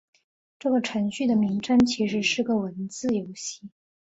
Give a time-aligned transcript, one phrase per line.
[0.57, 3.69] 这个程序的名称其实是个文字游戏。